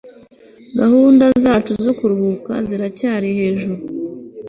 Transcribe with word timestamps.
gahunda 0.79 1.25
zacu 1.43 1.71
zo 1.83 1.91
kuruhuka 1.97 2.53
ziracyari 2.67 3.27
hejuru 3.39 3.75